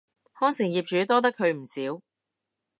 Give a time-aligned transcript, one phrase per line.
[0.33, 2.01] 康城業主多得佢唔少